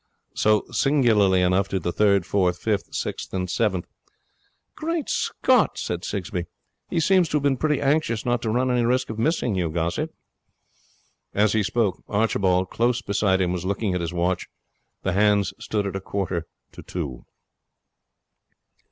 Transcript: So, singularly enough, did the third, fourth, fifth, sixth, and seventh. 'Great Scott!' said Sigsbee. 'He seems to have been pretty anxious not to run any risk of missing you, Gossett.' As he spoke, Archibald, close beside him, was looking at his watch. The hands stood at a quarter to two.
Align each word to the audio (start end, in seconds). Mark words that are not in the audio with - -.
So, 0.33 0.65
singularly 0.71 1.43
enough, 1.43 1.69
did 1.69 1.83
the 1.83 1.91
third, 1.91 2.25
fourth, 2.25 2.57
fifth, 2.57 2.91
sixth, 2.95 3.31
and 3.35 3.47
seventh. 3.47 3.85
'Great 4.73 5.07
Scott!' 5.09 5.77
said 5.77 6.03
Sigsbee. 6.03 6.45
'He 6.89 6.99
seems 6.99 7.29
to 7.29 7.35
have 7.37 7.43
been 7.43 7.55
pretty 7.55 7.79
anxious 7.79 8.25
not 8.25 8.41
to 8.41 8.49
run 8.49 8.71
any 8.71 8.83
risk 8.83 9.11
of 9.11 9.19
missing 9.19 9.53
you, 9.53 9.69
Gossett.' 9.69 10.11
As 11.35 11.53
he 11.53 11.61
spoke, 11.61 12.01
Archibald, 12.07 12.71
close 12.71 13.03
beside 13.03 13.41
him, 13.41 13.53
was 13.53 13.63
looking 13.63 13.93
at 13.93 14.01
his 14.01 14.11
watch. 14.11 14.47
The 15.03 15.13
hands 15.13 15.53
stood 15.59 15.85
at 15.85 15.95
a 15.95 16.01
quarter 16.01 16.47
to 16.71 16.81
two. 16.81 17.25